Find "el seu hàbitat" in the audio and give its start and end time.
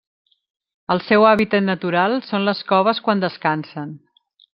0.95-1.63